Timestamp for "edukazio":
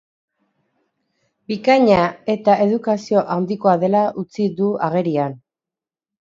2.63-3.21